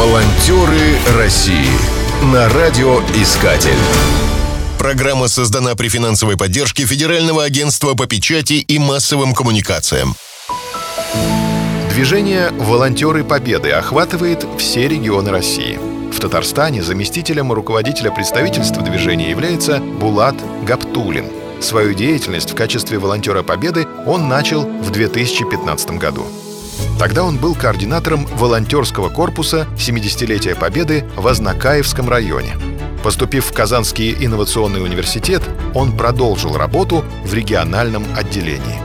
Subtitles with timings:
[0.00, 1.68] Волонтеры России
[2.32, 3.76] на радиоискатель.
[4.78, 10.14] Программа создана при финансовой поддержке Федерального агентства по печати и массовым коммуникациям.
[11.90, 15.78] Движение «Волонтеры Победы» охватывает все регионы России.
[16.10, 20.36] В Татарстане заместителем руководителя представительства движения является Булат
[20.66, 21.26] Гаптулин.
[21.60, 26.26] Свою деятельность в качестве волонтера Победы он начал в 2015 году.
[27.00, 32.52] Тогда он был координатором волонтерского корпуса 70-летия Победы в Азнакаевском районе.
[33.02, 35.40] Поступив в Казанский инновационный университет,
[35.74, 38.78] он продолжил работу в региональном отделении.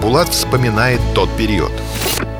[0.00, 1.72] Булат вспоминает тот период.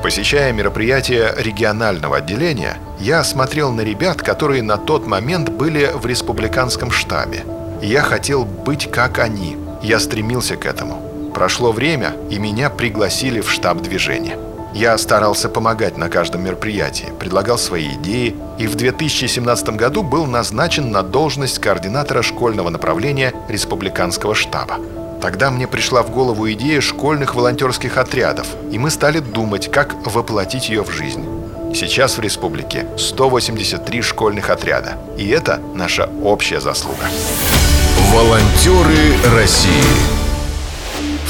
[0.01, 6.89] Посещая мероприятия регионального отделения, я смотрел на ребят, которые на тот момент были в республиканском
[6.89, 7.43] штабе.
[7.81, 9.57] я хотел быть как они.
[9.83, 11.31] Я стремился к этому.
[11.35, 14.37] Прошло время, и меня пригласили в штаб движения.
[14.73, 20.91] Я старался помогать на каждом мероприятии, предлагал свои идеи и в 2017 году был назначен
[20.91, 24.75] на должность координатора школьного направления республиканского штаба.
[25.21, 30.69] Тогда мне пришла в голову идея школьных волонтерских отрядов, и мы стали думать, как воплотить
[30.69, 31.25] ее в жизнь.
[31.73, 37.09] Сейчас в республике 183 школьных отряда, и это наша общая заслуга.
[38.13, 40.16] Волонтеры России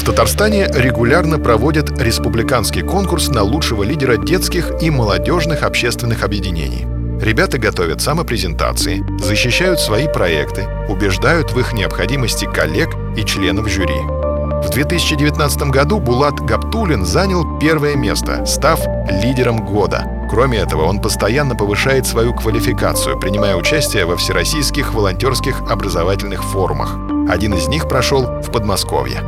[0.08, 6.86] Татарстане регулярно проводят республиканский конкурс на лучшего лидера детских и молодежных общественных объединений.
[7.22, 14.00] Ребята готовят самопрезентации, защищают свои проекты, убеждают в их необходимости коллег и членов жюри.
[14.00, 20.06] В 2019 году Булат Гаптулин занял первое место, став лидером года.
[20.30, 26.96] Кроме этого, он постоянно повышает свою квалификацию, принимая участие во всероссийских волонтерских образовательных форумах.
[27.28, 29.22] Один из них прошел в Подмосковье.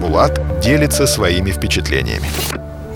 [0.00, 2.26] Булат делится своими впечатлениями.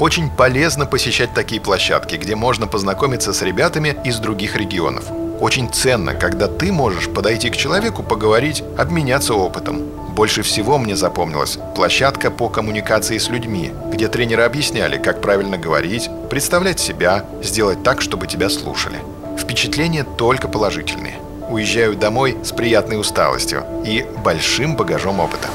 [0.00, 5.04] Очень полезно посещать такие площадки, где можно познакомиться с ребятами из других регионов.
[5.40, 9.82] Очень ценно, когда ты можешь подойти к человеку, поговорить, обменяться опытом.
[10.16, 16.10] Больше всего мне запомнилась площадка по коммуникации с людьми, где тренеры объясняли, как правильно говорить,
[16.28, 18.98] представлять себя, сделать так, чтобы тебя слушали.
[19.38, 21.14] Впечатления только положительные
[21.48, 25.48] уезжаю домой с приятной усталостью и большим багажом опыта.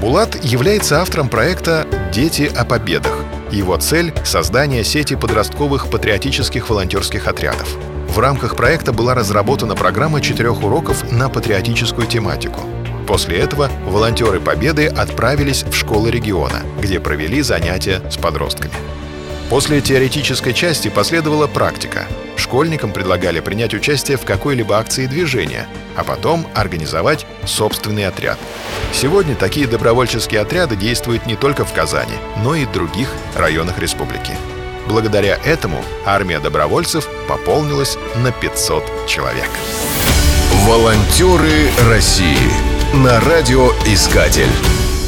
[0.00, 3.24] Булат является автором проекта «Дети о победах».
[3.50, 7.76] Его цель– создание сети подростковых патриотических волонтерских отрядов.
[8.08, 12.60] В рамках проекта была разработана программа четырех уроков на патриотическую тематику.
[13.06, 18.72] После этого волонтеры Победы отправились в школы региона, где провели занятия с подростками.
[19.52, 22.06] После теоретической части последовала практика.
[22.38, 28.38] Школьникам предлагали принять участие в какой-либо акции движения, а потом организовать собственный отряд.
[28.94, 34.32] Сегодня такие добровольческие отряды действуют не только в Казани, но и в других районах республики.
[34.88, 39.50] Благодаря этому армия добровольцев пополнилась на 500 человек.
[40.64, 42.38] Волонтеры России
[42.94, 44.48] на радиоискатель.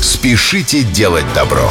[0.03, 1.71] Спешите делать добро.